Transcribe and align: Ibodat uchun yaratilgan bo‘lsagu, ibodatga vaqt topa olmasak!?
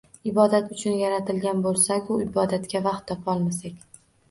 Ibodat 0.29 0.71
uchun 0.75 0.95
yaratilgan 1.01 1.61
bo‘lsagu, 1.67 2.19
ibodatga 2.25 2.83
vaqt 2.89 3.09
topa 3.15 3.39
olmasak!? 3.39 3.89